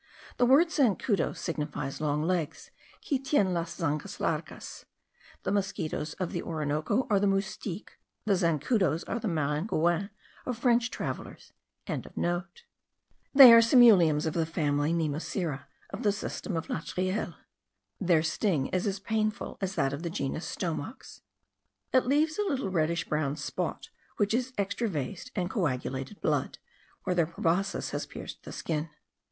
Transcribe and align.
The 0.37 0.47
word 0.47 0.71
zancudo 0.71 1.31
signifies 1.37 2.01
long 2.01 2.23
legs, 2.23 2.71
qui 3.07 3.19
tiene 3.19 3.53
las 3.53 3.77
zancas 3.79 4.17
largas. 4.19 4.85
The 5.43 5.51
mosquitos 5.51 6.15
of 6.15 6.31
the 6.31 6.41
Orinoco 6.41 7.05
are 7.11 7.19
the 7.19 7.27
moustiques; 7.27 7.97
the 8.25 8.33
zancudos 8.33 9.03
are 9.07 9.19
the 9.19 9.27
maringouins 9.27 10.09
of 10.47 10.57
French 10.57 10.89
travellers.) 10.89 11.53
but 11.85 12.01
that 12.01 12.05
of 12.07 12.11
a 12.13 12.15
small 12.15 12.39
fly. 12.39 12.47
They 13.35 13.53
are 13.53 13.61
simuliums 13.61 14.25
of 14.25 14.33
the 14.33 14.47
family 14.47 14.91
Nemocera 14.91 15.65
of 15.91 16.01
the 16.01 16.11
system 16.11 16.57
of 16.57 16.65
Latreille. 16.67 17.35
Their 17.99 18.23
sting 18.23 18.69
is 18.73 18.87
as 18.87 18.99
painful 18.99 19.59
as 19.61 19.75
that 19.75 19.93
of 19.93 20.01
the 20.01 20.09
genus 20.09 20.47
Stomox. 20.47 21.21
It 21.93 22.07
leaves 22.07 22.39
a 22.39 22.47
little 22.47 22.69
reddish 22.71 23.07
brown 23.07 23.35
spot, 23.35 23.89
which 24.17 24.33
is 24.33 24.51
extravased 24.57 25.29
and 25.35 25.47
coagulated 25.47 26.19
blood, 26.21 26.57
where 27.03 27.13
their 27.15 27.27
proboscis 27.27 27.91
has 27.91 28.07
pierced 28.07 28.41
the 28.41 28.51
skin. 28.51 28.89